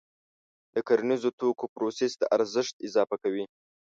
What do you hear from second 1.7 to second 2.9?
پروسس د ارزښت